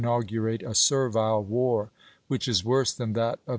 ^' 0.01 0.03
augurate 0.03 0.63
a 0.63 0.73
servile 0.73 1.43
war, 1.43 1.91
which 2.27 2.47
is 2.47 2.65
worse 2.65 2.91
than 2.91 3.13
that 3.13 3.33
of 3.33 3.39
Rf'corfi.' 3.45 3.49